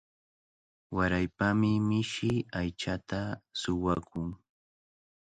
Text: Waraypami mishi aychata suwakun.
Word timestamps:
Waraypami 0.95 1.71
mishi 1.87 2.31
aychata 2.59 3.19
suwakun. 3.59 4.29